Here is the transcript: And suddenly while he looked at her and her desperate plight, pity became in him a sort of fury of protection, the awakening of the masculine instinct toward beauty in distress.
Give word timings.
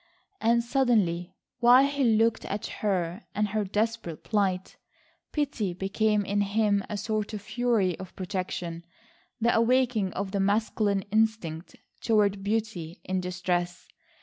And 0.41 0.63
suddenly 0.63 1.35
while 1.59 1.85
he 1.85 2.03
looked 2.03 2.43
at 2.45 2.65
her 2.81 3.23
and 3.35 3.49
her 3.49 3.63
desperate 3.63 4.23
plight, 4.23 4.77
pity 5.31 5.75
became 5.75 6.25
in 6.25 6.41
him 6.41 6.83
a 6.89 6.97
sort 6.97 7.35
of 7.35 7.41
fury 7.43 7.95
of 7.99 8.15
protection, 8.15 8.83
the 9.39 9.55
awakening 9.55 10.11
of 10.13 10.31
the 10.31 10.39
masculine 10.39 11.03
instinct 11.11 11.75
toward 12.01 12.43
beauty 12.43 12.99
in 13.03 13.21
distress. 13.21 13.87